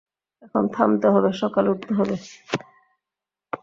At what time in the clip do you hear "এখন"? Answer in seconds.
0.43-0.63